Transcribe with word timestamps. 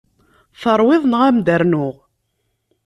Teṛwiḍ 0.61 1.03
neɣ 1.07 1.21
ad 1.27 1.33
m-d-rnuɣ? 1.35 1.95